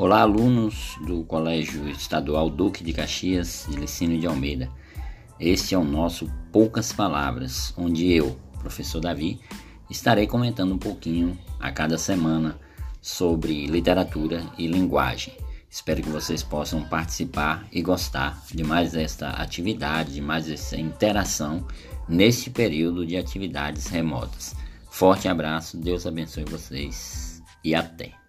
[0.00, 4.70] Olá, alunos do Colégio Estadual Duque de Caxias de Licínio de Almeida.
[5.38, 9.38] Este é o nosso Poucas Palavras, onde eu, professor Davi,
[9.90, 12.58] estarei comentando um pouquinho a cada semana
[13.02, 15.36] sobre literatura e linguagem.
[15.68, 21.68] Espero que vocês possam participar e gostar de mais esta atividade, de mais essa interação
[22.08, 24.56] neste período de atividades remotas.
[24.90, 28.19] Forte abraço, Deus abençoe vocês e até!